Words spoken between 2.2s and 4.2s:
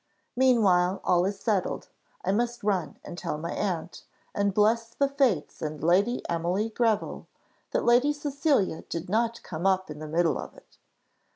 I must run and tell my aunt,